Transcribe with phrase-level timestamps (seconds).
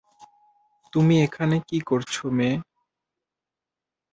[0.93, 2.55] তুমি এখানে কি করছ, মেয়ে?